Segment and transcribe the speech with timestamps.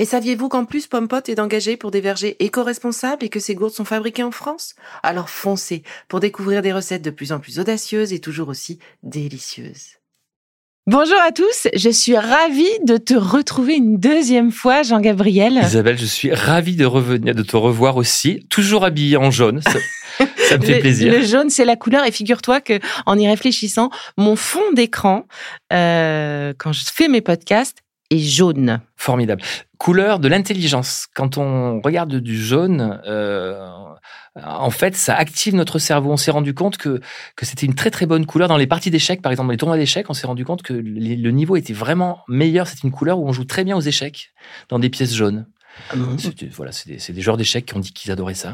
[0.00, 3.74] Et saviez-vous qu'en plus Pompot est engagé pour des vergers éco-responsables et que ces gourdes
[3.74, 4.74] sont fabriquées en France?
[5.02, 9.98] Alors foncez pour découvrir des recettes de plus en plus audacieuses et toujours aussi délicieuses.
[10.86, 15.60] Bonjour à tous, je suis ravie de te retrouver une deuxième fois, Jean-Gabriel.
[15.62, 19.60] Isabelle, je suis ravie de revenir, de te revoir aussi, toujours habillée en jaune.
[19.60, 21.12] Ça, me fait plaisir.
[21.12, 22.06] Le jaune, c'est la couleur.
[22.06, 25.26] Et figure-toi que, en y réfléchissant, mon fond d'écran,
[25.74, 27.76] euh, quand je fais mes podcasts,
[28.08, 28.80] est jaune.
[28.96, 29.42] Formidable.
[29.80, 31.06] Couleur de l'intelligence.
[31.14, 33.66] Quand on regarde du jaune, euh,
[34.36, 36.12] en fait, ça active notre cerveau.
[36.12, 37.00] On s'est rendu compte que,
[37.34, 38.46] que c'était une très très bonne couleur.
[38.48, 40.74] Dans les parties d'échecs, par exemple, dans les tournois d'échecs, on s'est rendu compte que
[40.74, 42.66] le niveau était vraiment meilleur.
[42.66, 44.34] C'est une couleur où on joue très bien aux échecs,
[44.68, 45.46] dans des pièces jaunes.
[46.52, 48.52] Voilà, c'est des, des, joueurs d'échecs qui ont dit qu'ils adoraient ça.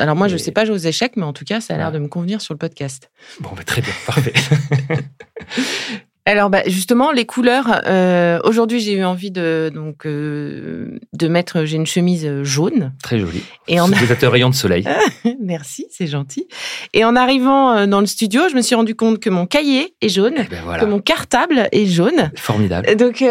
[0.00, 1.78] Alors moi, je ne sais pas jouer aux échecs, mais en tout cas, ça a
[1.78, 3.10] l'air de me convenir sur le podcast.
[3.40, 4.34] Bon, bah, très bien, parfait.
[6.26, 7.80] Alors bah, justement les couleurs.
[7.86, 11.64] Euh, aujourd'hui j'ai eu envie de donc euh, de mettre.
[11.64, 12.92] J'ai une chemise euh, jaune.
[13.02, 13.42] Très jolie.
[13.68, 14.84] Et en vous rayon de soleil.
[15.40, 16.46] Merci, c'est gentil.
[16.92, 20.08] Et en arrivant dans le studio, je me suis rendu compte que mon cahier est
[20.08, 22.30] jaune, eh ben, que mon cartable est jaune.
[22.36, 22.94] Formidable.
[22.96, 23.24] Donc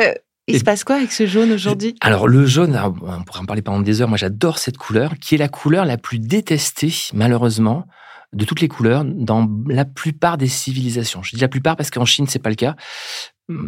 [0.47, 1.95] il se passe quoi avec ce jaune aujourd'hui?
[2.01, 4.09] Alors le jaune, on pourrait en parler pendant des heures.
[4.09, 7.85] Moi j'adore cette couleur, qui est la couleur la plus détestée malheureusement
[8.33, 11.23] de toutes les couleurs dans la plupart des civilisations.
[11.23, 12.75] Je dis la plupart parce qu'en Chine, c'est pas le cas.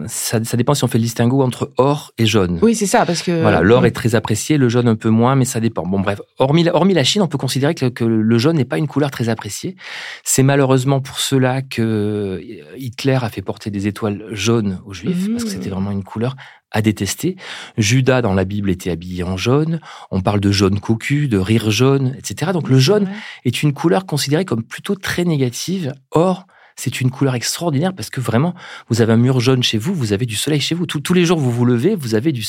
[0.08, 2.60] Ça, ça, dépend si on fait le distinguo entre or et jaune.
[2.62, 5.36] Oui, c'est ça, parce que voilà, l'or est très apprécié, le jaune un peu moins,
[5.36, 5.84] mais ça dépend.
[5.84, 8.78] Bon, bref, hormis, hormis la Chine, on peut considérer que, que le jaune n'est pas
[8.78, 9.76] une couleur très appréciée.
[10.24, 12.42] C'est malheureusement pour cela que
[12.78, 15.74] Hitler a fait porter des étoiles jaunes aux Juifs, parce que c'était mmh.
[15.74, 16.36] vraiment une couleur
[16.72, 17.36] à détester.
[17.78, 19.80] Judas dans la Bible était habillé en jaune.
[20.10, 22.52] On parle de jaune cocu, de rire jaune, etc.
[22.54, 23.10] Donc le jaune
[23.46, 25.94] est une couleur considérée comme plutôt très négative.
[26.12, 28.54] Or, c'est une couleur extraordinaire parce que vraiment,
[28.90, 30.86] vous avez un mur jaune chez vous, vous avez du soleil chez vous.
[30.86, 32.44] tous les jours, vous vous levez, vous avez du,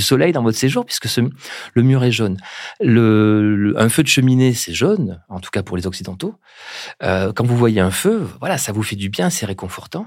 [0.00, 1.08] soleil dans votre séjour puisque
[1.74, 2.36] le mur est jaune.
[2.80, 6.34] Le, un feu de cheminée, c'est jaune, en tout cas pour les Occidentaux.
[7.02, 10.06] Euh, quand vous voyez un feu, voilà, ça vous fait du bien, c'est réconfortant.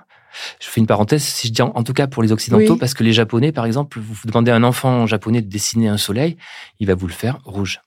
[0.60, 3.04] Je fais une parenthèse, si je dis en, tout cas pour les Occidentaux, parce que
[3.04, 6.38] les Japonais, par exemple, vous demandez à un enfant japonais de dessiner un soleil,
[6.80, 7.82] il va vous le faire rouge.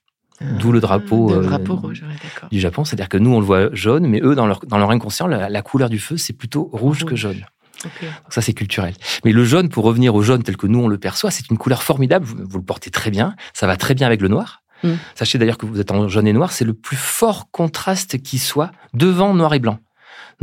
[0.59, 2.03] D'où le drapeau, euh, rouge,
[2.51, 2.83] du Japon.
[2.83, 5.61] C'est-à-dire que nous, on le voit jaune, mais eux, dans leur, dans leur inconscient, la,
[5.61, 7.45] couleur du feu, c'est plutôt rouge, que jaune.
[7.83, 7.91] Donc
[8.29, 8.93] ça, c'est culturel.
[9.25, 11.57] Mais le jaune, pour revenir au jaune tel que nous, on le perçoit, c'est une
[11.57, 12.25] couleur formidable.
[12.25, 13.35] Vous, le portez très bien.
[13.53, 14.61] Ça va très bien avec le noir.
[14.83, 14.95] Hmm.
[15.15, 18.37] Sachez d'ailleurs que vous êtes en jaune et noir, c'est le plus fort contraste qui
[18.37, 19.79] soit devant noir et blanc.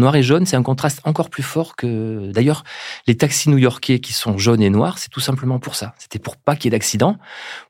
[0.00, 2.32] Noir et jaune, c'est un contraste encore plus fort que.
[2.32, 2.64] D'ailleurs,
[3.06, 5.94] les taxis new-yorkais qui sont jaunes et noirs, c'est tout simplement pour ça.
[5.98, 7.18] C'était pour pas qu'il y ait d'accident,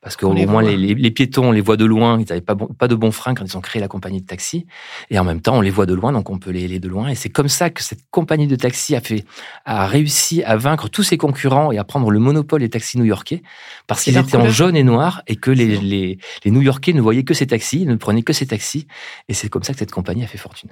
[0.01, 2.19] parce qu'au moins les, piétons, on les voit de loin.
[2.19, 4.65] Ils n'avaient pas, pas de bons freins quand ils ont créé la compagnie de taxi,
[5.09, 6.87] et en même temps, on les voit de loin, donc on peut les, les de
[6.87, 7.09] loin.
[7.09, 9.25] Et c'est comme ça que cette compagnie de taxi a fait,
[9.65, 13.43] a réussi à vaincre tous ses concurrents et à prendre le monopole des taxis new-yorkais,
[13.87, 17.23] parce qu'ils étaient en jaune et noir et que les, les, les new-yorkais ne voyaient
[17.23, 18.87] que ces taxis, ne prenaient que ces taxis,
[19.27, 20.69] et c'est comme ça que cette compagnie a fait fortune.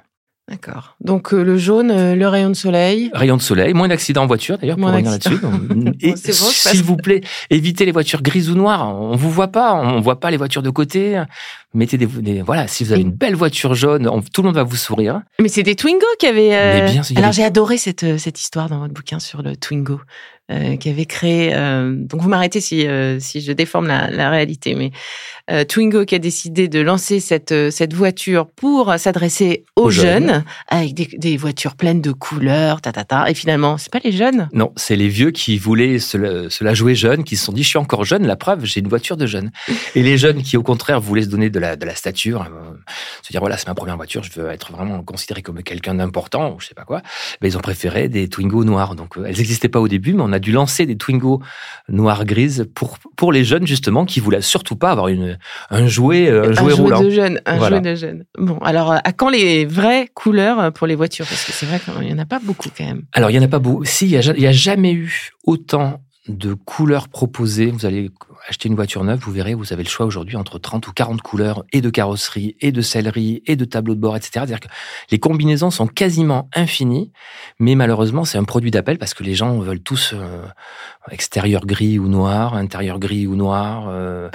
[0.50, 0.96] D'accord.
[1.00, 3.12] Donc euh, le jaune, euh, le rayon de soleil.
[3.14, 5.38] Rayon de soleil, moins d'accidents en voiture d'ailleurs pour revenir là-dessus.
[6.02, 7.22] Et s'il vous plaît,
[7.52, 8.88] évitez les voitures grises ou noires.
[8.88, 11.24] On vous voit pas, on voit pas les voitures de côté.
[11.76, 14.76] Mettez des, voilà, si vous avez une belle voiture jaune, tout le monde va vous
[14.76, 15.22] sourire.
[15.40, 16.56] Mais c'est des Twingo qui avaient.
[16.56, 20.00] Euh, Mais bien, Alors j'ai adoré cette cette histoire dans votre bouquin sur le Twingo.
[20.52, 21.54] Euh, qui avait créé.
[21.54, 24.92] Euh, donc vous m'arrêtez si euh, si je déforme la, la réalité, mais
[25.66, 31.08] Twingo qui a décidé de lancer cette cette voiture pour s'adresser aux, jeunes, avec des,
[31.18, 33.30] des, voitures pleines de couleurs, ta ta ta.
[33.32, 34.48] Et finalement, c'est pas les jeunes?
[34.54, 36.18] Non, c'est les vieux qui voulaient se
[36.64, 38.28] la, jouer jeune, qui se sont dit je suis encore jeune.
[38.28, 39.52] La preuve, j'ai une voiture de jeune.
[39.96, 42.48] Et les jeunes qui au contraire voulaient se donner de la de la stature,
[43.24, 46.56] se dire voilà c'est ma première voiture, je veux être vraiment considéré comme quelqu'un d'important
[46.56, 47.02] ou je sais pas quoi.
[47.42, 48.94] Ben, ils ont préféré des Twingo noirs.
[48.94, 51.42] Donc elles n'existaient pas au début, mais on a a dû lancer des Twingo
[51.88, 55.38] noir-grise pour, pour les jeunes, justement, qui voulaient surtout pas avoir une,
[55.70, 57.02] un jouet, un jouet roulant.
[57.02, 58.24] De jeunes, un jouet de jeunes.
[58.38, 61.26] Bon, alors, à quand les vraies couleurs pour les voitures?
[61.28, 63.04] Parce que c'est vrai qu'il n'y en a pas beaucoup quand même.
[63.14, 63.86] Alors, il n'y en a pas beaucoup.
[63.86, 67.72] Si, il n'y a, a jamais eu autant de couleurs proposées.
[67.72, 68.12] Vous allez
[68.48, 71.22] acheter une voiture neuve, vous verrez, vous avez le choix aujourd'hui entre 30 ou 40
[71.22, 74.32] couleurs et de carrosserie, et de sellerie, et de tableau de bord, etc.
[74.34, 74.68] C'est-à-dire que
[75.12, 77.12] les combinaisons sont quasiment infinies,
[77.60, 80.46] mais malheureusement, c'est un produit d'appel parce que les gens veulent tous euh,
[81.12, 84.30] extérieur gris ou noir, intérieur gris ou noir, euh,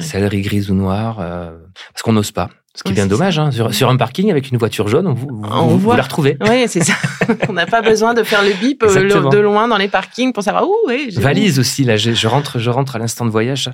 [0.00, 1.56] sellerie grise ou noire, euh,
[1.92, 2.50] parce qu'on n'ose pas.
[2.76, 5.76] Ce qui est bien dommage, hein, sur, un parking avec une voiture jaune, vous, on
[5.76, 6.36] vous, la retrouvez.
[6.48, 6.92] Oui, c'est ça.
[7.48, 10.42] on n'a pas besoin de faire le bip euh, de loin dans les parkings pour
[10.42, 10.74] savoir où.
[11.16, 13.70] Valise aussi, là, je, rentre, je rentre à l'instant de voyage,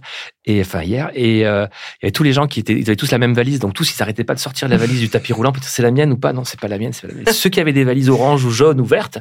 [0.47, 1.67] et enfin hier, et euh,
[2.01, 3.75] il y avait tous les gens qui étaient, ils avaient tous la même valise, donc
[3.75, 5.51] tous ils s'arrêtaient pas de sortir la valise du tapis roulant.
[5.51, 6.33] Peut-être c'est la mienne ou pas?
[6.33, 6.93] Non, c'est pas la mienne.
[6.93, 7.27] c'est La mienne.
[7.33, 9.19] Ceux qui avaient des valises orange ou jaune ou vertes,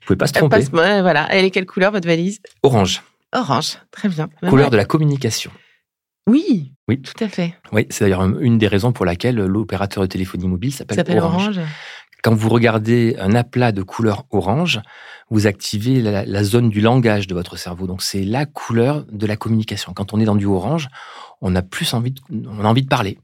[0.00, 0.58] ils pouvaient pas se tromper.
[0.58, 1.26] Passe, ouais, voilà.
[1.30, 2.40] Elle est quelle couleur votre valise?
[2.62, 3.02] Orange.
[3.32, 4.28] Orange, très bien.
[4.48, 5.50] Couleur de la communication.
[6.28, 7.54] Oui, oui, tout à fait.
[7.72, 11.60] Oui, c'est d'ailleurs une des raisons pour laquelle l'opérateur de téléphonie mobile s'appelle orange.
[12.22, 14.80] Quand vous regardez un aplat de couleur orange,
[15.30, 17.86] vous activez la, zone du langage de votre cerveau.
[17.86, 19.92] Donc c'est la couleur de la communication.
[19.92, 20.88] Quand on est dans du orange,
[21.40, 23.18] on a plus envie on a envie de parler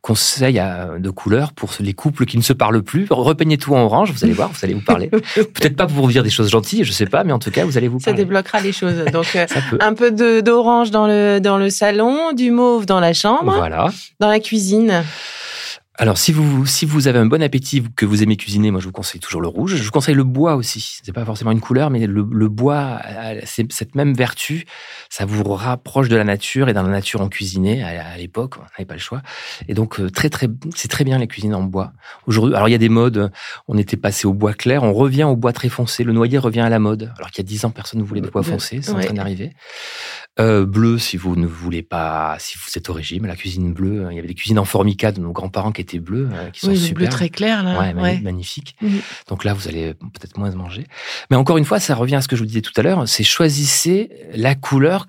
[0.00, 0.60] conseil
[0.98, 3.06] de couleurs pour les couples qui ne se parlent plus.
[3.10, 5.08] Repeignez tout en orange, vous allez voir, vous allez vous parler.
[5.34, 7.64] Peut-être pas pour vous dire des choses gentilles, je sais pas, mais en tout cas,
[7.64, 8.18] vous allez vous parler.
[8.18, 9.04] Ça débloquera les choses.
[9.12, 9.46] Donc, euh,
[9.80, 10.10] un peu
[10.42, 13.54] d'orange dans le, dans le salon, du mauve dans la chambre.
[13.56, 13.88] Voilà.
[14.20, 15.04] Dans la cuisine.
[15.96, 18.86] Alors, si vous, si vous avez un bon appétit, que vous aimez cuisiner, moi, je
[18.86, 19.76] vous conseille toujours le rouge.
[19.76, 20.98] Je vous conseille le bois aussi.
[21.04, 23.00] C'est pas forcément une couleur, mais le, bois,
[23.44, 24.64] c'est cette même vertu.
[25.08, 28.56] Ça vous rapproche de la nature et dans la nature, on cuisinait à, l'époque.
[28.58, 29.22] On n'avait pas le choix.
[29.68, 31.92] Et donc, euh, très, très, c'est très bien les cuisines en bois.
[32.26, 33.30] Aujourd'hui, alors il y a des modes.
[33.68, 34.82] On était passé au bois clair.
[34.82, 36.02] On revient au bois très foncé.
[36.02, 37.12] Le noyer revient à la mode.
[37.18, 38.80] Alors qu'il y a dix ans, personne ne voulait de bois foncé.
[38.82, 39.52] C'est en train d'arriver.
[40.40, 44.08] Euh, bleu, si vous ne voulez pas, si vous êtes au régime, la cuisine bleue.
[44.10, 46.60] Il y avait des cuisines en formica de nos grands-parents qui étaient bleues, euh, qui
[46.60, 46.94] sont oui, super.
[46.94, 47.78] bleu très clair là.
[47.78, 48.76] Ouais, magnifique.
[49.28, 50.86] Donc là, vous allez peut-être moins manger.
[51.30, 53.08] Mais encore une fois, ça revient à ce que je vous disais tout à l'heure.
[53.08, 55.06] C'est choisissez la couleur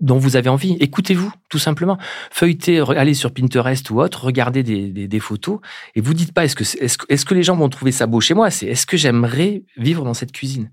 [0.00, 0.76] dont vous avez envie.
[0.80, 1.98] Écoutez-vous, tout simplement.
[2.30, 5.60] Feuilletez, allez sur Pinterest ou autre, regardez des, des, des photos
[5.94, 8.20] et vous dites pas est-ce que, est-ce, est-ce que les gens vont trouver ça beau
[8.20, 8.50] chez moi?
[8.50, 10.70] C'est est-ce que j'aimerais vivre dans cette cuisine?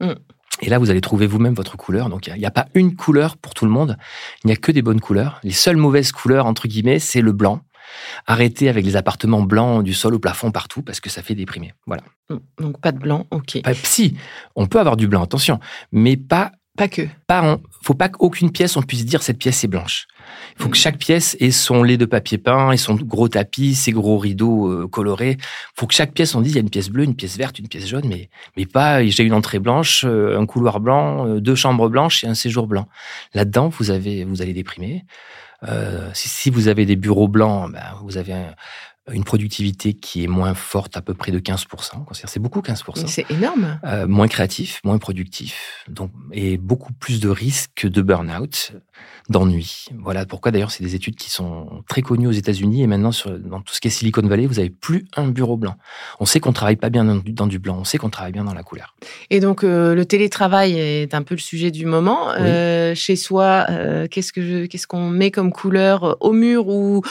[0.00, 0.14] Mm.
[0.60, 2.08] Et là, vous allez trouver vous-même votre couleur.
[2.08, 3.96] Donc, il n'y a, pas une couleur pour tout le monde.
[4.42, 5.40] Il n'y a que des bonnes couleurs.
[5.44, 7.60] Les seules mauvaises couleurs, entre guillemets, c'est le blanc.
[8.26, 11.72] Arrêtez avec les appartements blancs du sol au plafond partout parce que ça fait déprimer.
[11.86, 12.02] Voilà.
[12.58, 13.62] Donc, pas de blanc, ok.
[13.62, 14.16] Pas, si,
[14.54, 15.60] on peut avoir du blanc, attention,
[15.92, 17.02] mais pas pas que.
[17.26, 20.06] Pas faut pas qu'aucune pièce on puisse dire cette pièce est blanche.
[20.56, 23.74] Il faut que chaque pièce ait son lait de papier peint et son gros tapis,
[23.74, 25.38] ses gros rideaux euh, colorés.
[25.40, 27.36] Il faut que chaque pièce on dise il y a une pièce bleue, une pièce
[27.36, 31.26] verte, une pièce jaune, mais mais pas j'ai une entrée blanche, euh, un couloir blanc,
[31.26, 32.86] euh, deux chambres blanches et un séjour blanc.
[33.34, 35.04] Là-dedans vous avez vous allez déprimer.
[36.12, 38.54] Si, si, vous avez des bureaux blancs, ben, vous avez un,
[39.12, 41.66] une productivité qui est moins forte, à peu près de 15%.
[42.12, 43.06] C'est beaucoup 15%.
[43.06, 43.78] C'est énorme.
[43.84, 48.72] Euh, moins créatif, moins productif, donc et beaucoup plus de risques de burn-out,
[49.28, 49.86] d'ennui.
[49.98, 53.38] Voilà pourquoi d'ailleurs c'est des études qui sont très connues aux États-Unis et maintenant sur,
[53.38, 55.76] dans tout ce qui est Silicon Valley, vous avez plus un bureau blanc.
[56.20, 58.54] On sait qu'on travaille pas bien dans du, blanc, on sait qu'on travaille bien dans
[58.54, 58.94] la couleur.
[59.30, 62.30] Et donc euh, le télétravail est un peu le sujet du moment.
[62.38, 63.66] Euh, chez soi,
[64.10, 67.02] qu'est-ce que qu'est-ce qu'on met comme couleur au mur ou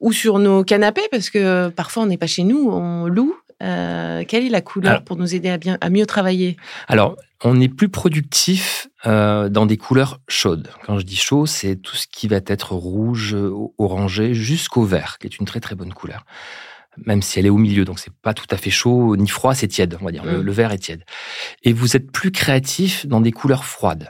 [0.00, 3.34] ou sur nos canapés, parce que parfois on n'est pas chez nous, on loue.
[3.62, 6.58] Euh, quelle est la couleur pour nous aider à, bien, à mieux travailler?
[6.88, 10.68] Alors, on est plus productif euh, dans des couleurs chaudes.
[10.84, 13.34] Quand je dis chaud, c'est tout ce qui va être rouge,
[13.78, 16.24] orangé, jusqu'au vert, qui est une très très bonne couleur
[17.04, 19.54] même si elle est au milieu, donc c'est pas tout à fait chaud ni froid,
[19.54, 20.24] c'est tiède, on va dire.
[20.24, 20.42] Le, mmh.
[20.42, 21.04] le, vert est tiède.
[21.62, 24.08] Et vous êtes plus créatif dans des couleurs froides.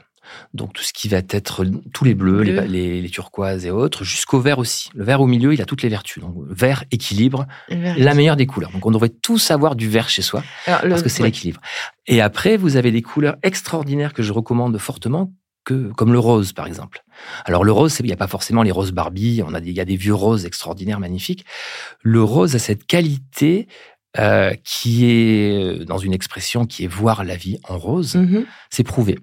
[0.54, 4.58] Donc tout ce qui va être tous les bleus, les, turquoises et autres, jusqu'au vert
[4.58, 4.90] aussi.
[4.94, 6.22] Le vert au milieu, il a toutes les vertus.
[6.22, 8.70] Donc vert, équilibre, la meilleure des couleurs.
[8.72, 11.60] Donc on devrait tous avoir du vert chez soi parce que c'est l'équilibre.
[12.06, 15.32] Et après, vous avez des couleurs extraordinaires que je recommande fortement.
[15.64, 17.02] Que, comme le rose, par exemple.
[17.44, 19.80] Alors le rose, il n'y a pas forcément les roses Barbie, on a il y
[19.80, 21.44] a des vieux roses extraordinaires, magnifiques.
[22.02, 23.66] Le rose a cette qualité
[24.18, 28.14] euh, qui est dans une expression qui est voir la vie en rose.
[28.14, 28.44] Mm-hmm.
[28.70, 29.18] C'est prouvé.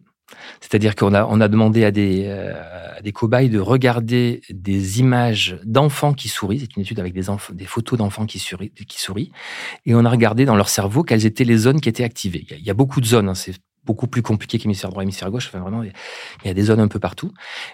[0.61, 2.53] C'est-à-dire qu'on a, on a demandé à des, euh,
[3.01, 6.59] des cobayes de regarder des images d'enfants qui sourient.
[6.59, 9.31] C'est une étude avec des, des photos d'enfants qui sourient, qui sourient.
[9.85, 12.45] Et on a regardé dans leur cerveau quelles étaient les zones qui étaient activées.
[12.49, 13.29] Il y a, beaucoup de zones.
[13.29, 13.53] Hein, c'est
[13.85, 15.47] beaucoup plus compliqué qu'hémisphère droit, hémisphère gauche.
[15.47, 15.91] Enfin, vraiment, il
[16.45, 17.31] y a des zones un peu partout.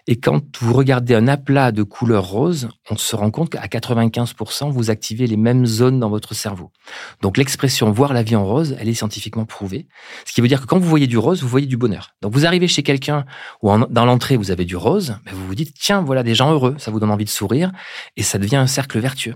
[0.07, 4.71] Et quand vous regardez un aplat de couleur rose, on se rend compte qu'à 95%,
[4.71, 6.71] vous activez les mêmes zones dans votre cerveau.
[7.21, 9.87] Donc, l'expression voir la vie en rose, elle est scientifiquement prouvée.
[10.25, 12.15] Ce qui veut dire que quand vous voyez du rose, vous voyez du bonheur.
[12.21, 13.25] Donc, vous arrivez chez quelqu'un
[13.61, 16.75] ou dans l'entrée, vous avez du rose, vous vous dites, tiens, voilà des gens heureux.
[16.77, 17.71] Ça vous donne envie de sourire
[18.17, 19.35] et ça devient un cercle vertueux.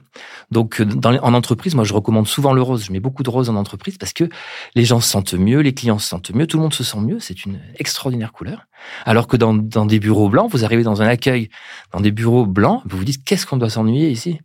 [0.52, 2.86] Donc, dans, en entreprise, moi, je recommande souvent le rose.
[2.86, 4.30] Je mets beaucoup de rose en entreprise parce que
[4.76, 7.00] les gens se sentent mieux, les clients se sentent mieux, tout le monde se sent
[7.00, 7.20] mieux.
[7.20, 8.66] C'est une extraordinaire couleur.
[9.06, 11.50] Alors que dans, dans, des bureaux blancs, vous arrivez dans un accueil,
[11.92, 14.40] dans des bureaux blancs, vous vous dites qu'est-ce qu'on doit s'ennuyer ici?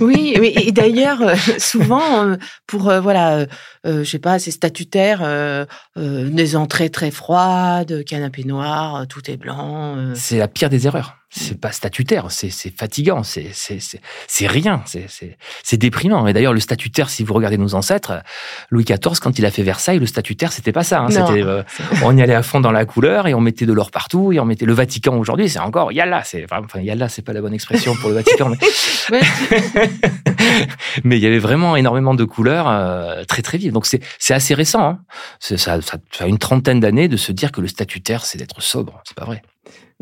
[0.00, 3.46] Oui, et d'ailleurs, euh, souvent, euh, pour, euh, voilà,
[3.84, 5.66] je sais pas, c'est statutaire,
[5.96, 10.14] des entrées très froides, canapé noir, tout est blanc.
[10.14, 14.84] C'est la pire des erreurs c'est pas statutaire, c'est fatigant, c'est rien,
[15.62, 16.26] c'est déprimant.
[16.28, 18.22] Et d'ailleurs, le statutaire, si vous regardez nos ancêtres,
[18.70, 21.00] Louis XIV, quand il a fait Versailles, le statutaire, c'était pas ça.
[21.00, 21.08] Hein.
[21.32, 21.64] Euh,
[22.04, 24.38] on y allait à fond dans la couleur et on mettait de l'or partout et
[24.38, 26.22] on mettait le Vatican aujourd'hui, c'est encore yalla.
[26.24, 28.58] C'est enfin yalla, c'est pas la bonne expression pour le Vatican, mais
[31.04, 33.72] mais il y avait vraiment énormément de couleurs euh, très très vives.
[33.72, 34.88] Donc c'est c'est assez récent.
[34.88, 34.98] Hein.
[35.40, 38.62] Ça, ça, ça fait une trentaine d'années de se dire que le statutaire, c'est d'être
[38.62, 39.02] sobre.
[39.04, 39.42] C'est pas vrai.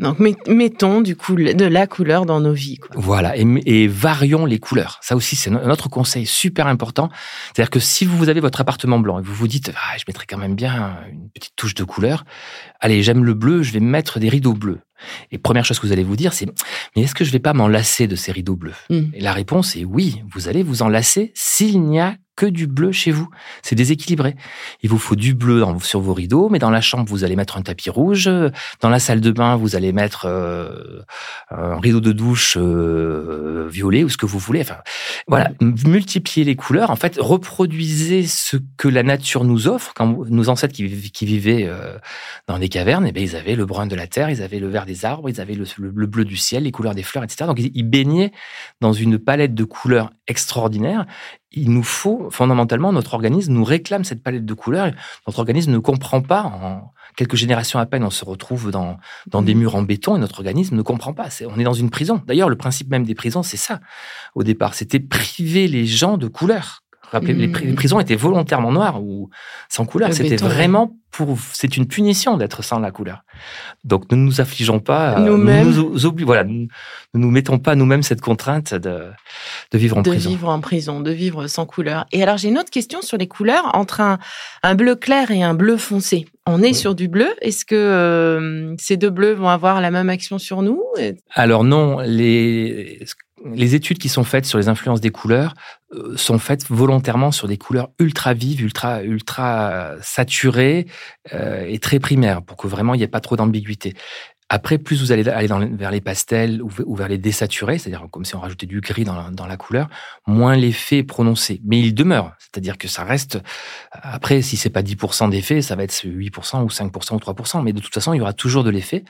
[0.03, 2.77] Donc mettons du coup de la couleur dans nos vies.
[2.77, 2.89] Quoi.
[2.95, 4.99] Voilà, et, varions les couleurs.
[5.01, 7.09] Ça aussi, c'est un autre conseil super important.
[7.53, 10.25] C'est-à-dire que si vous avez votre appartement blanc et vous vous dites, ah, je mettrais
[10.27, 12.25] quand même bien une petite touche de couleur,
[12.79, 14.79] allez, j'aime le bleu, je vais mettre des rideaux bleus.
[15.31, 16.47] Et première chose que vous allez vous dire, c'est
[16.95, 18.75] mais est-ce que je vais pas m'en lasser de ces rideaux bleus?
[18.89, 19.05] Hmm.
[19.13, 22.67] Et la réponse est oui, vous allez vous en lasser s'il n'y a que du
[22.67, 23.29] bleu chez vous.
[23.61, 24.35] C'est déséquilibré.
[24.81, 27.57] Il vous faut du bleu sur vos rideaux, mais dans la chambre, vous allez mettre
[27.57, 28.29] un tapis rouge.
[28.81, 31.01] Dans la salle de bain, vous allez mettre euh,
[31.51, 34.61] un rideau de douche euh, violet ou ce que vous voulez.
[34.61, 34.77] Enfin,
[35.27, 36.89] voilà, multipliez les couleurs.
[36.89, 39.93] En fait, reproduisez ce que la nature nous offre.
[39.95, 41.97] Quand nos ancêtres qui, vivaient euh,
[42.47, 44.69] dans des cavernes, eh bien, ils avaient le brun de la terre, ils avaient le
[44.69, 47.45] vert des arbres, ils avaient le, le bleu du ciel, les couleurs des fleurs, etc.
[47.45, 48.31] Donc, ils baignaient
[48.81, 51.05] dans une palette de couleurs extraordinaire
[51.53, 54.91] il nous faut, fondamentalement, notre organisme nous réclame cette palette de couleurs.
[55.27, 56.43] Notre organisme ne comprend pas.
[56.43, 59.59] En quelques générations à peine, on se retrouve dans, dans des mmh.
[59.59, 61.29] murs en béton et notre organisme ne comprend pas.
[61.47, 62.21] on est dans une prison.
[62.25, 63.79] D'ailleurs, le principe même des prisons, c'est ça.
[64.35, 66.82] Au départ, c'était priver les gens de couleurs.
[67.21, 67.75] Les, les, mmh.
[67.75, 69.29] prisons étaient volontairement noires ou
[69.69, 70.13] sans couleur.
[70.13, 70.95] C'était vraiment
[71.53, 73.23] c'est une punition d'être sans la couleur.
[73.83, 76.67] Donc ne nous affligeons pas, euh, nous-mêmes, nous, voilà, ne
[77.13, 79.11] nous, mettons pas nous-mêmes cette contrainte de,
[79.71, 80.29] de vivre en prison.
[80.29, 82.05] De vivre en prison, de vivre sans couleur.
[82.11, 84.17] Et alors j'ai une autre question sur les couleurs entre un,
[84.63, 86.25] un bleu clair et un bleu foncé.
[86.45, 87.29] On est sur du bleu.
[87.41, 90.81] Est-ce que euh, ces deux bleus vont avoir la même action sur nous?
[91.33, 92.99] Alors non, les
[93.45, 95.53] les études qui sont faites sur les influences des couleurs
[95.93, 100.87] euh, sont faites volontairement sur des couleurs ultra vives, ultra ultra saturées
[101.33, 103.93] euh, et très primaires pour que vraiment il n'y ait pas trop d'ambiguïté.
[104.55, 108.35] Après, plus vous allez aller vers les pastels ou, vers les désaturés, c'est-à-dire comme si
[108.35, 109.89] on rajoutait du gris dans la, dans la couleur,
[110.27, 111.59] moins l'effet est prononcé.
[111.65, 113.39] Mais il demeure, c'est-à-dire que ça reste.
[113.91, 117.63] Après, si c'est pas 10% d'effet, ça va être 8% ou 5% ou 3%.
[117.63, 119.03] Mais de toute façon, il y aura toujours de l'effet.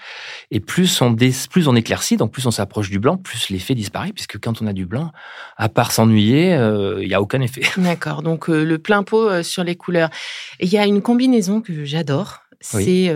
[0.50, 4.14] Et plus on, plus on éclaircit, donc plus on s'approche du blanc, plus l'effet disparaît,
[4.14, 5.12] puisque quand on a du blanc,
[5.58, 7.64] à part s'ennuyer, euh, il n'y a aucun effet.
[7.78, 8.22] D'accord.
[8.22, 10.10] Donc euh, le plein pot euh, sur les couleurs.
[10.62, 12.44] Il y a une combinaison que j'adore.
[12.62, 13.14] C'est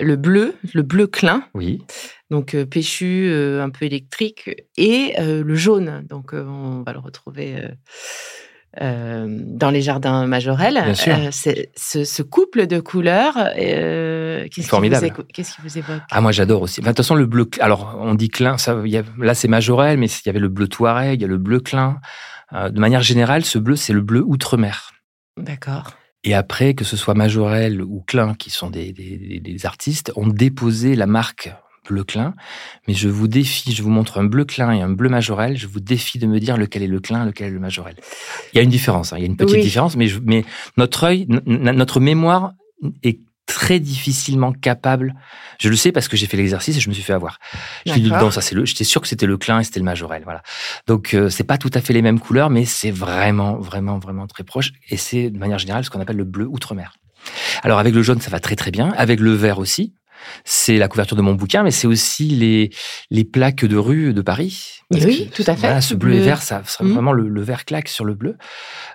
[0.00, 1.44] le bleu, le bleu clin.
[1.54, 1.82] Oui.
[2.30, 6.04] Donc euh, péchu, euh, un peu électrique, et euh, le jaune.
[6.08, 7.56] Donc on va le retrouver
[8.80, 10.82] dans les jardins majorels.
[10.84, 11.16] Bien sûr.
[11.32, 15.12] Ce, couple de couleurs, qu'est-ce Formidable.
[15.32, 16.02] Qu'est-ce qui vous évoque?
[16.10, 16.80] Ah moi j'adore aussi.
[16.80, 18.76] de toute façon le bleu, alors on dit clin, ça,
[19.18, 21.60] là c'est majorel, mais il y avait le bleu touareg, il y a le bleu
[21.60, 22.00] clin.
[22.52, 24.90] de manière générale, ce bleu c'est le bleu outre-mer.
[25.36, 25.92] D'accord.
[26.24, 30.26] Et après, que ce soit Majorel ou Klein, qui sont des, des, des artistes, ont
[30.26, 31.52] déposé la marque
[31.86, 32.34] bleu Klein.
[32.88, 35.56] Mais je vous défie, je vous montre un bleu Klein et un bleu Majorel.
[35.56, 37.96] Je vous défie de me dire lequel est le Klein, lequel est le Majorel.
[38.52, 40.44] Il y a une différence, hein, il y a une petite différence, mais, je, mais
[40.76, 42.54] notre œil, notre mémoire
[43.02, 45.14] est très difficilement capable.
[45.60, 47.38] Je le sais parce que j'ai fait l'exercice et je me suis fait avoir.
[47.86, 48.64] J'ai dit non, ça c'est le.
[48.64, 50.42] J'étais sûr que c'était le clin et c'était le majorel, voilà.
[50.86, 54.26] Donc euh, c'est pas tout à fait les mêmes couleurs, mais c'est vraiment, vraiment, vraiment
[54.26, 54.72] très proche.
[54.88, 56.94] Et c'est de manière générale ce qu'on appelle le bleu outre-mer.
[57.62, 58.92] Alors avec le jaune, ça va très très bien.
[58.96, 59.94] Avec le vert aussi
[60.44, 62.70] c'est la couverture de mon bouquin, mais c'est aussi les,
[63.10, 64.80] les plaques de rue de Paris.
[64.90, 65.80] oui, tout à fait.
[65.80, 66.92] ce bleu, et vert, ça serait mmh.
[66.92, 68.36] vraiment le, vert claque sur le bleu.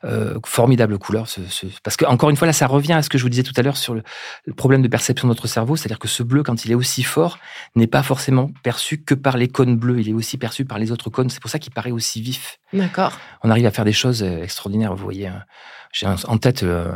[0.03, 1.27] Euh, formidable couleur.
[1.27, 1.41] Ce,
[1.83, 3.53] parce que encore une fois, là, ça revient à ce que je vous disais tout
[3.57, 4.03] à l'heure sur le,
[4.55, 7.39] problème de perception de notre cerveau, c'est-à-dire que ce bleu, quand il est aussi fort,
[7.75, 9.99] n'est pas forcément perçu que par les cônes bleus.
[9.99, 11.29] Il est aussi perçu par les autres cônes.
[11.29, 12.59] C'est pour ça qu'il paraît aussi vif.
[12.73, 13.17] D'accord.
[13.43, 14.93] On arrive à faire des choses extraordinaires.
[14.95, 15.29] Vous voyez,
[15.91, 16.91] j'ai en tête euh,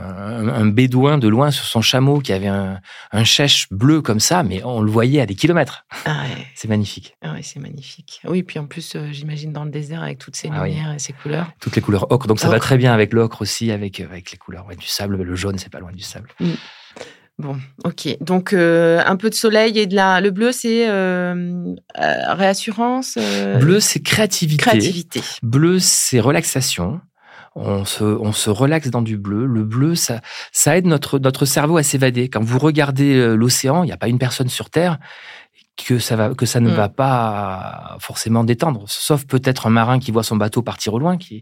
[0.53, 2.79] un, bédouin de loin sur son chameau qui avait un,
[3.11, 5.85] un chèche bleu comme ça, mais on le voyait à des kilomètres.
[6.05, 6.25] Ah
[6.55, 7.17] c'est magnifique.
[7.23, 8.21] Ah c'est magnifique.
[8.23, 10.99] Oui, puis en plus, euh, j'imagine dans le désert avec toutes ces ah lumières et
[10.99, 11.47] ces couleurs.
[11.59, 14.31] Toutes les couleurs ocre, donc ça va très bien avec l'ocre aussi, avec, euh, avec
[14.31, 15.21] les couleurs du sable.
[15.23, 16.29] Le jaune, c'est pas loin du sable.
[16.39, 16.51] Mm.
[17.43, 18.17] Bon, ok.
[18.21, 20.21] Donc un peu de soleil et de la.
[20.21, 20.87] Le bleu, c'est
[21.95, 23.17] réassurance.
[23.59, 24.63] Bleu, c'est créativité.
[24.63, 25.21] Créativité.
[25.43, 27.01] Bleu, c'est relaxation
[27.55, 29.45] on se, on se relaxe dans du bleu.
[29.45, 30.21] Le bleu, ça,
[30.51, 32.29] ça aide notre, notre cerveau à s'évader.
[32.29, 34.99] Quand vous regardez euh, l'océan, il n'y a pas une personne sur Terre
[35.75, 36.73] que ça va que ça ne mm.
[36.73, 38.83] va pas forcément détendre.
[38.87, 41.41] Sauf peut-être un marin qui voit son bateau partir au loin qui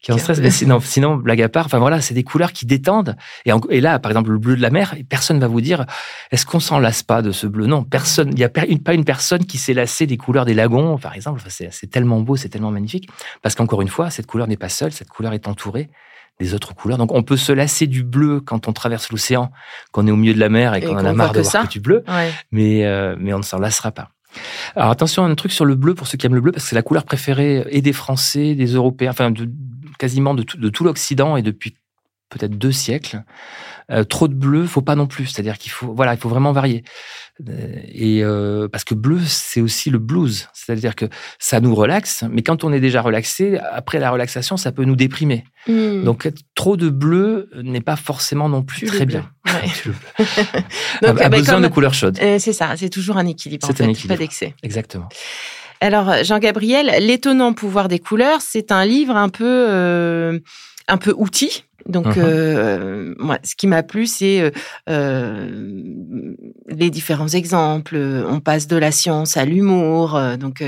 [0.00, 0.40] qui est en stress.
[0.40, 3.16] mais sinon sinon blague à part enfin voilà c'est des couleurs qui détendent.
[3.44, 5.84] Et, et là par exemple le bleu de la mer personne va vous dire
[6.30, 7.66] est-ce qu'on s'en lasse pas de ce bleu?
[7.66, 8.64] Non personne il y a pas
[8.94, 11.40] une personne qui s'est lassé des couleurs des lagons par exemple.
[11.44, 13.08] Enfin, c'est tellement beau c'est tellement magnifique.
[13.42, 15.90] Parce qu'encore une fois cette couleur n'est pas seule cette couleur est entourée
[16.40, 16.98] des autres couleurs.
[16.98, 19.52] Donc on peut se lasser du bleu quand on traverse l'océan,
[19.92, 21.68] qu'on est au milieu de la mer et, qu'on en a marre de voir que
[21.68, 22.04] du bleu,
[22.50, 24.10] mais, euh, mais on ne s'en lassera pas.
[24.76, 26.70] Alors attention, un truc sur le bleu pour ceux qui aiment le bleu, parce que
[26.70, 29.48] c'est la couleur préférée et des Français, des Européens, enfin de,
[29.98, 31.76] quasiment de tout, de tout l'Occident et depuis
[32.28, 33.24] peut-être deux siècles.
[33.90, 35.26] Euh, trop de bleu, faut pas non plus.
[35.26, 36.84] C'est-à-dire qu'il faut, voilà, il faut vraiment varier.
[37.48, 40.48] Euh, et euh, parce que bleu, c'est aussi le blues.
[40.52, 41.06] C'est-à-dire que
[41.38, 44.96] ça nous relaxe, mais quand on est déjà relaxé, après la relaxation, ça peut nous
[44.96, 45.44] déprimer.
[45.66, 46.04] Hmm.
[46.04, 49.30] Donc trop de bleu n'est pas forcément non plus, très bien.
[51.02, 52.18] Donc, a, besoin de couleurs chaudes.
[52.38, 53.66] c'est ça, c'est toujours un équilibre.
[53.66, 54.14] C'est un équilibre.
[54.14, 54.54] Pas d'excès.
[54.62, 55.08] Exactement.
[55.80, 60.40] Alors Jean-Gabriel, l'étonnant pouvoir des couleurs, c'est un livre un peu
[60.90, 62.22] un peu outil donc, uh-huh.
[62.22, 64.50] euh, moi, ce qui m'a plu, c'est euh,
[64.88, 66.34] euh,
[66.68, 67.96] les différents exemples.
[67.96, 70.20] On passe de la science à l'humour.
[70.38, 70.62] Donc,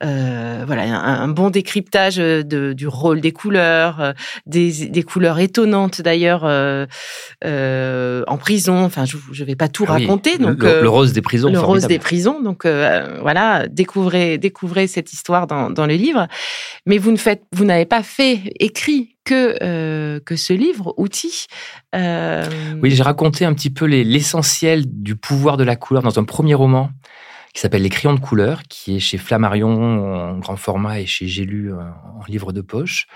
[0.00, 4.14] voilà, un, bon décryptage de, du rôle des couleurs,
[4.46, 8.84] des, des couleurs étonnantes d'ailleurs en prison.
[8.84, 10.38] Enfin, je ne vais pas tout ah raconter.
[10.38, 11.50] donc, le, rose des prisons.
[11.50, 12.40] Le rose des prisons.
[12.40, 16.26] Donc, voilà, découvrez, découvrez cette histoire dans, dans le livre.
[16.86, 21.46] Mais vous ne faites, vous n'avez pas fait écrit que, euh, que ce livre, Outils.
[21.94, 22.48] Euh,
[22.82, 26.54] oui, j'ai raconté un petit peu l'essentiel du pouvoir de la couleur dans un premier
[26.54, 26.90] roman
[27.52, 31.26] qui s'appelle Les crayons de couleur, qui est chez Flammarion en grand format et chez
[31.26, 33.06] J'ai lu euh, en livre de poche.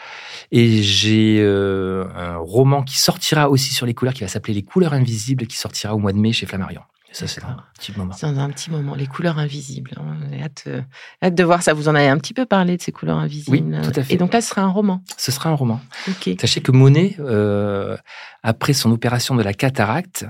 [0.50, 4.93] Et j'ai un roman qui sortira aussi sur les couleurs, qui va s'appeler Les couleurs
[4.93, 6.82] invisibles, qui sortira au mois de mai chez Flammarion.
[7.13, 8.13] Ça, c'est un petit moment.
[8.15, 8.95] C'est un petit moment.
[8.95, 9.93] Les couleurs invisibles.
[9.97, 10.17] Hein.
[10.31, 10.83] J'ai hâte, euh,
[11.23, 11.75] hâte, de voir ça.
[11.75, 13.57] Vous en avez un petit peu parlé de ces couleurs invisibles.
[13.57, 14.15] Oui, tout à fait.
[14.15, 15.03] Et donc là, ce sera un roman.
[15.17, 15.81] Ce sera un roman.
[16.41, 17.97] Sachez que Monet, euh,
[18.43, 20.27] après son opération de la cataracte,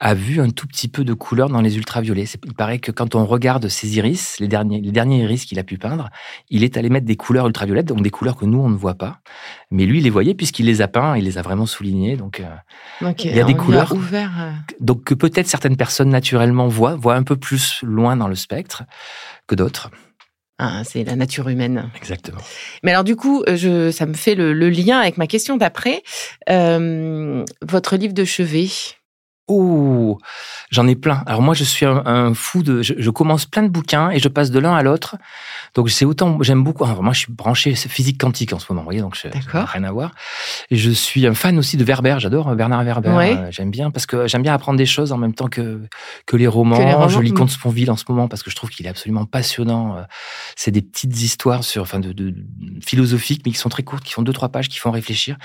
[0.00, 2.24] a vu un tout petit peu de couleur dans les ultraviolets.
[2.44, 5.62] Il paraît que quand on regarde ses iris, les derniers, les derniers iris qu'il a
[5.62, 6.08] pu peindre,
[6.48, 8.94] il est allé mettre des couleurs ultraviolettes, donc des couleurs que nous, on ne voit
[8.94, 9.20] pas.
[9.70, 12.16] Mais lui, il les voyait puisqu'il les a peints, il les a vraiment soulignés.
[12.16, 13.92] Donc, euh, il y a des couleurs.
[13.92, 14.52] Ouvert, euh.
[14.80, 18.84] Donc, que peut-être certaines personnes naturellement voient, voient un peu plus loin dans le spectre
[19.46, 19.90] que d'autres.
[20.62, 21.90] Ah, c'est la nature humaine.
[21.96, 22.40] Exactement.
[22.82, 26.02] Mais alors du coup, je, ça me fait le, lien avec ma question d'après.
[26.50, 28.68] Euh, votre livre de chevet,
[29.52, 30.18] Oh,
[30.70, 31.24] j'en ai plein.
[31.26, 32.82] Alors moi, je suis un, fou de.
[32.82, 35.16] Je, commence plein de bouquins et je passe de l'un à l'autre.
[35.74, 36.42] Donc c'est autant.
[36.42, 36.84] J'aime beaucoup.
[36.84, 38.82] moi, je suis branché physique quantique en ce moment.
[38.82, 40.12] Vous voyez, donc je, rien à voir.
[40.70, 42.16] Et je suis un fan aussi de Werber.
[42.18, 43.10] J'adore Bernard Werber.
[43.10, 45.82] Euh, j'aime bien parce que j'aime bien apprendre des choses en même temps que
[46.26, 47.08] que les romans.
[47.08, 49.96] Je lis Comte Sponville en ce moment parce que je trouve qu'il est absolument passionnant.
[49.96, 50.02] Euh,
[50.56, 52.34] c'est des petites histoires sur, enfin, de, de,
[52.84, 55.36] philosophiques, mais qui sont très courtes, qui font deux trois pages, qui font réfléchir.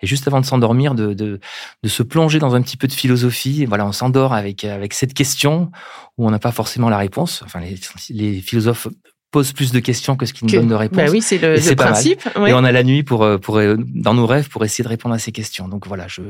[0.00, 1.40] Et juste avant de s'endormir, de, de
[1.82, 4.94] de se plonger dans un petit peu de philosophie et voilà, on s'endort avec, avec
[4.94, 5.70] cette question
[6.16, 7.42] où on n'a pas forcément la réponse.
[7.44, 7.78] Enfin, les,
[8.10, 8.88] les philosophes
[9.34, 10.96] posent plus de questions que ce qu'ils nous donnent de réponses.
[10.96, 12.22] Bah oui, c'est le, le principe.
[12.46, 14.88] Et on a la nuit pour, euh, pour, euh, dans nos rêves pour essayer de
[14.88, 15.66] répondre à ces questions.
[15.66, 16.22] Donc voilà, je,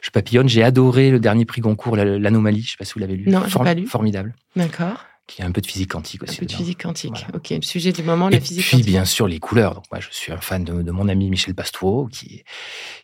[0.00, 0.48] je papillonne.
[0.48, 2.60] J'ai adoré le dernier prix Goncourt, l'Anomalie.
[2.60, 3.28] Je ne sais pas si vous l'avez lu.
[3.28, 3.88] Non, pas lu.
[3.88, 4.36] Formidable.
[4.54, 6.36] D'accord qui a un peu de physique quantique aussi.
[6.36, 7.26] Un peu de physique quantique.
[7.34, 8.80] Ok, le sujet du moment, la physique quantique.
[8.80, 9.74] Et puis, bien sûr, les couleurs.
[9.74, 12.44] Donc, moi, je suis un fan de, mon ami Michel Pastoureau, qui,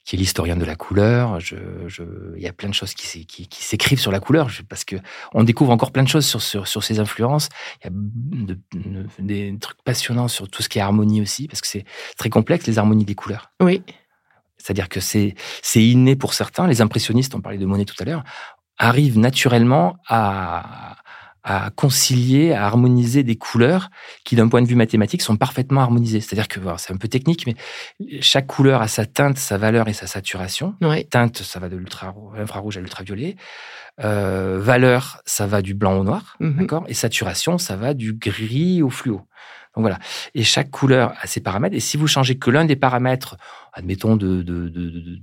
[0.04, 1.40] qui est l'historien de la couleur.
[1.40, 1.56] Je,
[1.86, 2.02] je,
[2.36, 4.96] il y a plein de choses qui, qui, qui s'écrivent sur la couleur, parce que
[5.32, 7.48] on découvre encore plein de choses sur, sur, sur ses influences.
[7.82, 7.90] Il
[8.48, 8.54] y a
[9.18, 11.84] des trucs passionnants sur tout ce qui est harmonie aussi, parce que c'est
[12.18, 13.50] très complexe, les harmonies des couleurs.
[13.60, 13.82] Oui.
[14.58, 15.34] C'est-à-dire que c'est
[15.74, 16.66] inné pour certains.
[16.66, 18.24] Les impressionnistes, on parlait de Monet tout à l'heure,
[18.76, 20.96] arrivent naturellement à,
[21.42, 23.90] à concilier, à harmoniser des couleurs
[24.24, 26.20] qui, d'un point de vue mathématique, sont parfaitement harmonisées.
[26.20, 27.54] C'est-à-dire que c'est un peu technique, mais
[28.20, 30.74] chaque couleur a sa teinte, sa valeur et sa saturation.
[31.10, 31.80] Teinte, ça va de
[32.36, 33.36] l'infrarouge à l'ultraviolet.
[34.02, 36.56] Euh, valeur, ça va du blanc au noir, mhm.
[36.56, 36.84] d'accord?
[36.88, 39.22] Et saturation, ça va du gris au fluo.
[39.76, 39.98] Donc voilà.
[40.34, 41.76] Et chaque couleur a ses paramètres.
[41.76, 43.36] Et si vous changez que l'un des paramètres,
[43.72, 45.16] admettons de, de, de,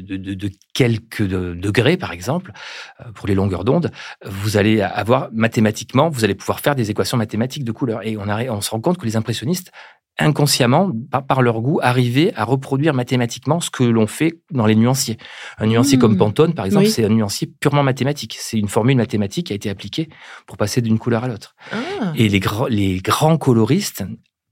[0.00, 2.52] de, de quelques degrés, par exemple,
[3.00, 3.90] euh, pour les longueurs d'onde,
[4.24, 8.06] vous allez avoir mathématiquement, vous allez pouvoir faire des équations mathématiques de couleurs.
[8.06, 9.72] Et on, on se rend compte que les impressionnistes
[10.18, 10.90] inconsciemment,
[11.28, 15.18] par, leur goût, arriver à reproduire mathématiquement ce que l'on fait dans les nuanciers.
[15.58, 16.18] Un nuancier comme hmm.
[16.18, 18.36] Pantone, par exemple, c'est un nuancier purement mathématique.
[18.38, 20.08] C'est une formule mathématique qui a été appliquée
[20.46, 21.54] pour passer d'une couleur à l'autre.
[21.70, 22.12] Ah.
[22.16, 22.40] Et les,
[22.70, 24.04] les grands coloristes,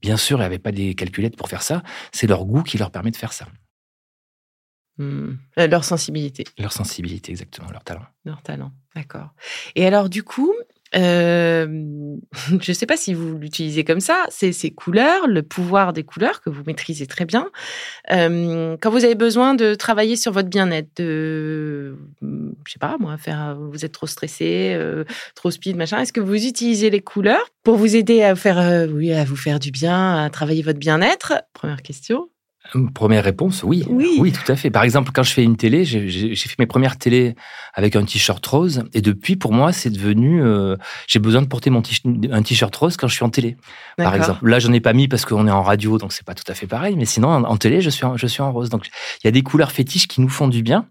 [0.04, 1.82] bien sûr, ils n'avaient pas des calculettes pour faire ça.
[2.12, 3.46] C'est leur goût qui leur permet de faire ça.
[4.98, 5.36] Hmm.
[5.58, 6.44] Euh, leur sensibilité.
[6.58, 8.04] Leur sensibilité, exactement, leur talent.
[8.26, 9.30] Leur talent, d'accord.
[9.74, 10.52] Et alors, du coup,
[10.96, 11.66] euh,
[12.60, 16.04] je ne sais pas si vous l'utilisez comme ça, c'est ces couleurs, le pouvoir des
[16.04, 17.50] couleurs que vous maîtrisez très bien.
[18.12, 23.16] Euh, quand vous avez besoin de travailler sur votre bien-être, de, je sais pas moi,
[23.16, 25.04] faire, vous êtes trop stressé, euh,
[25.34, 29.12] trop speed, machin, est-ce que vous utilisez les couleurs pour vous aider à faire, oui,
[29.12, 31.34] à vous faire du bien, à travailler votre bien-être?
[31.52, 32.28] Première question.
[32.94, 33.84] Première réponse, oui.
[33.88, 34.32] oui.
[34.32, 34.70] tout à fait.
[34.70, 37.36] Par exemple, quand je fais une télé, j'ai fait mes premières télés
[37.74, 41.70] avec un t-shirt rose, et depuis, pour moi, c'est devenu, euh, j'ai besoin de porter
[41.70, 41.82] mon
[42.32, 43.56] un t-shirt rose quand je suis en télé.
[43.96, 46.34] Par exemple, là, j'en ai pas mis parce qu'on est en radio, donc c'est pas
[46.34, 46.96] tout à fait pareil.
[46.96, 48.70] Mais sinon, en, télé, je suis, en, je suis en rose.
[48.70, 48.86] Donc,
[49.22, 50.86] il y a des couleurs fétiches qui nous font du bien.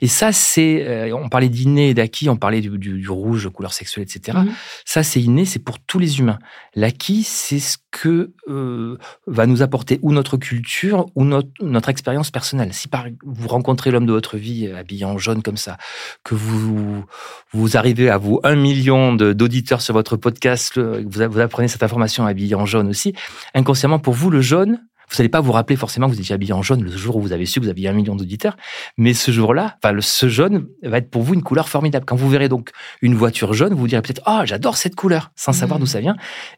[0.00, 3.72] Et ça, c'est, euh, on parlait d'inné et d'acquis, on parlait du, du, rouge, couleur
[3.72, 4.38] sexuelle, etc.
[4.38, 4.52] Mhm.
[4.84, 6.38] Ça, c'est inné, c'est pour tous les humains.
[6.74, 12.30] L'acquis, c'est ce que euh, va nous apporter ou notre culture ou notre, notre expérience
[12.30, 12.72] personnelle.
[12.72, 15.78] Si par, vous rencontrez l'homme de votre vie euh, habillé en jaune comme ça,
[16.22, 17.04] que vous,
[17.52, 22.26] vous arrivez à vous un million d'auditeurs sur votre podcast, vous, vous apprenez cette information
[22.26, 23.14] habillé en jaune aussi,
[23.54, 26.52] inconsciemment pour vous, le jaune, vous n'allez pas vous rappeler forcément que vous étiez habillé
[26.52, 28.56] en jaune le jour où vous avez su que vous aviez un million d'auditeurs,
[28.96, 32.04] mais ce jour-là, enfin, ce jaune va être pour vous une couleur formidable.
[32.04, 32.70] Quand vous verrez donc
[33.02, 35.88] une voiture jaune, vous vous direz peut-être oh j'adore cette couleur, sans savoir d'où mmh.
[35.88, 36.16] ça vient,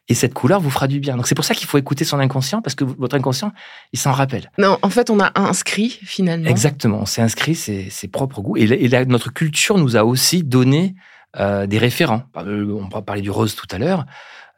[0.09, 1.17] et cette couleur vous fera du bien.
[1.17, 3.53] Donc c'est pour ça qu'il faut écouter son inconscient parce que votre inconscient
[3.93, 4.51] il s'en rappelle.
[4.59, 6.49] Non, en fait on a inscrit finalement.
[6.49, 10.95] Exactement, on s'est inscrit ses, ses, propres goûts et, notre culture nous a aussi donné
[11.39, 12.23] euh, des référents.
[12.35, 14.07] On parler du rose tout à l'heure.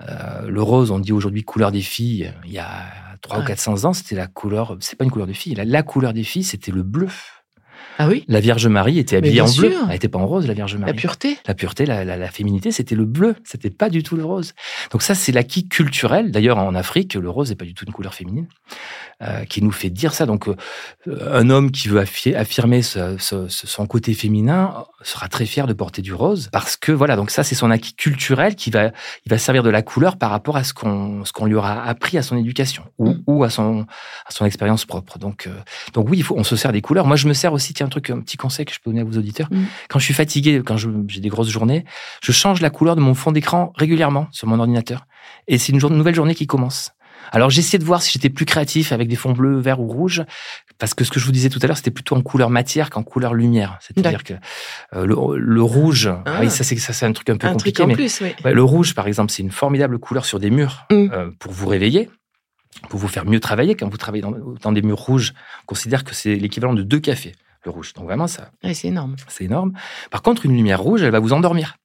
[0.09, 2.33] Euh, le rose, on dit aujourd'hui couleur des filles.
[2.45, 5.33] Il y a 300 ou 400 ans, c'était la couleur, c'est pas une couleur de
[5.33, 7.09] fille, la, la couleur des filles, c'était le bleu.
[8.03, 9.75] Ah oui La Vierge Marie était habillée en bleu.
[9.83, 10.91] Elle n'était pas en rose, la Vierge Marie.
[10.91, 13.35] La pureté La pureté, la, la, féminité, c'était le bleu.
[13.45, 14.55] C'était pas du tout le rose.
[14.91, 16.31] Donc ça, c'est l'acquis culturel.
[16.31, 18.47] D'ailleurs, en Afrique, le rose n'est pas du tout une couleur féminine.
[19.23, 20.25] Euh, qui nous fait dire ça.
[20.25, 20.57] Donc, euh,
[21.31, 26.49] un homme qui veut affirmer son côté féminin sera très fier de porter du rose
[26.51, 27.17] parce que voilà.
[27.17, 28.87] Donc ça, c'est son acquis culturel qui va,
[29.27, 31.83] il va servir de la couleur par rapport à ce qu'on, ce qu'on lui aura
[31.83, 33.23] appris à son éducation ou, mm.
[33.27, 33.85] ou à son,
[34.25, 35.19] à son expérience propre.
[35.19, 35.51] Donc, euh,
[35.93, 37.07] donc oui, il faut, on se sert des couleurs.
[37.07, 39.05] Moi, je me sers aussi, tiens, truc, un petit conseil que je peux donner à
[39.05, 39.49] vos auditeurs.
[39.51, 39.65] Mm.
[39.89, 41.85] Quand je suis fatigué, quand j'ai des grosses journées,
[42.23, 45.07] je change la couleur de mon fond d'écran régulièrement sur mon ordinateur.
[45.49, 46.93] Et c'est une, une nouvelle journée qui commence.
[47.33, 50.25] Alors j'essayais de voir si j'étais plus créatif avec des fonds bleus, verts ou rouges,
[50.79, 52.91] parce que ce que je vous disais tout à l'heure, c'était plutôt en couleur matière
[52.91, 53.79] qu'en couleur lumière.
[53.81, 54.35] C'est-à-dire que
[54.95, 56.39] euh, le, rouge, ah.
[56.41, 58.35] oui, ça c'est ça c'est un truc un peu compliqué, mais plus, oui.
[58.45, 61.09] le rouge par exemple, c'est une formidable couleur sur des murs mm.
[61.13, 62.09] euh, pour vous réveiller
[62.89, 63.75] pour vous faire mieux travailler.
[63.75, 67.01] Quand vous travaillez dans, dans des murs rouges, on considère que c'est l'équivalent de deux
[67.01, 67.93] cafés, le rouge.
[67.95, 68.51] Donc vraiment, ça.
[68.63, 69.17] c'est énorme.
[69.29, 69.73] C'est énorme.
[70.11, 71.77] Par contre, une lumière rouge, elle va vous endormir.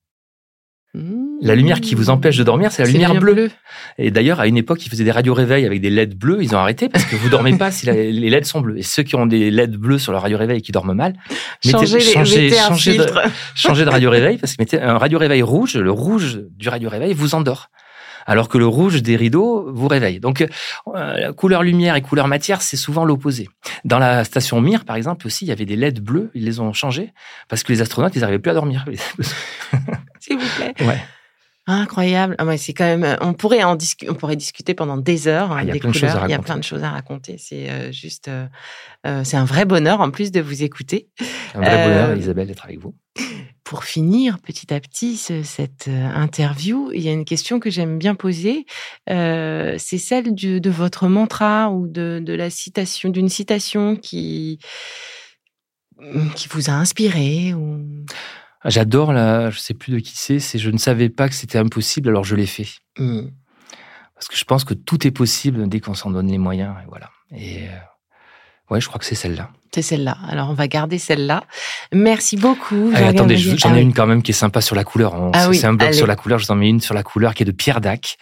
[1.42, 3.52] La lumière qui vous empêche de dormir, c'est la lumière bleue.
[3.98, 6.38] Et d'ailleurs, à une époque, ils faisaient des radios réveil avec des LED bleus.
[6.42, 8.78] Ils ont arrêté parce que vous dormez pas si les LED sont bleus.
[8.78, 11.16] Et ceux qui ont des LED bleus sur leur radio réveil et qui dorment mal,
[11.64, 13.06] changez, changez, changez, de,
[13.56, 15.76] changez de radio réveil parce que mettez un radio réveil rouge.
[15.76, 17.70] Le rouge du radio réveil vous endort
[18.26, 20.20] alors que le rouge des rideaux vous réveille.
[20.20, 20.46] Donc,
[20.88, 23.50] euh, couleur lumière et couleur matière, c'est souvent l'opposé.
[23.84, 26.60] Dans la station Mir, par exemple, aussi, il y avait des LED bleus, ils les
[26.60, 27.14] ont changés
[27.48, 28.86] parce que les astronautes, ils n'arrivaient plus à dormir.
[30.20, 30.74] S'il vous plaît.
[30.82, 31.00] Ouais.
[31.68, 32.36] Incroyable.
[32.38, 33.18] Ah c'est quand même.
[33.22, 34.12] On pourrait en discuter.
[34.12, 35.52] On pourrait discuter pendant des heures.
[35.52, 36.92] Ah, il y a plein de choses à Il y a plein de choses à
[36.92, 37.38] raconter.
[37.40, 38.28] C'est euh, juste.
[38.28, 38.46] Euh,
[39.08, 41.10] euh, c'est un vrai bonheur en plus de vous écouter.
[41.56, 42.94] Un vrai bonheur, Isabelle, d'être avec vous.
[43.66, 48.16] Pour finir petit à petit cette interview, il y a une question que j'aime bien
[48.16, 48.66] poser.
[49.08, 54.60] c'est celle de votre mantra ou de, de la citation, d'une citation qui
[56.36, 58.06] qui vous a inspiré ou.
[58.62, 61.36] Ah, j'adore là, je sais plus de qui c'est, c'est je ne savais pas que
[61.36, 62.68] c'était impossible, alors je l'ai fait.
[62.98, 63.28] Mmh.
[64.16, 66.88] Parce que je pense que tout est possible dès qu'on s'en donne les moyens, et
[66.88, 67.12] voilà.
[67.32, 67.72] Et euh,
[68.70, 69.50] ouais, je crois que c'est celle-là.
[69.74, 70.18] C'est celle-là.
[70.30, 71.44] Alors on va garder celle-là.
[71.92, 72.92] Merci beaucoup.
[72.96, 75.32] Ah, attendez, j'en ai ah une quand même qui est sympa sur la couleur.
[75.52, 76.40] c'est un bloc sur la couleur.
[76.40, 78.18] Je vous en mets une sur la couleur qui est de Pierre Dac,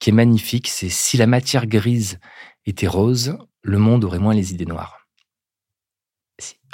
[0.00, 0.68] qui est magnifique.
[0.68, 2.18] C'est si la matière grise
[2.66, 4.98] était rose, le monde aurait moins les idées noires.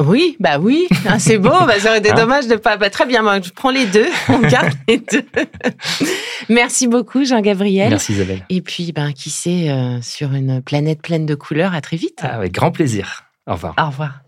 [0.00, 1.50] Oui, bah oui, ah, c'est beau.
[1.50, 2.76] bah, ça aurait été hein dommage de pas.
[2.76, 4.08] Bah, très bien, moi, je prends les deux.
[4.28, 5.24] On garde les deux.
[6.48, 7.90] Merci beaucoup, Jean-Gabriel.
[7.90, 8.44] Merci, Isabelle.
[8.48, 12.18] Et puis, ben, qui sait, euh, sur une planète pleine de couleurs, à très vite.
[12.22, 13.24] Ah, avec grand plaisir.
[13.46, 13.74] Au revoir.
[13.78, 14.20] Au revoir.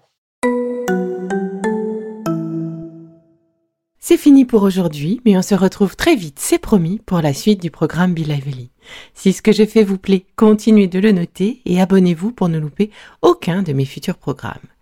[4.08, 7.60] C'est fini pour aujourd'hui, mais on se retrouve très vite, c'est promis, pour la suite
[7.60, 8.70] du programme Be Lively.
[9.14, 12.60] Si ce que je fais vous plaît, continuez de le noter et abonnez-vous pour ne
[12.60, 14.62] louper aucun de mes futurs programmes.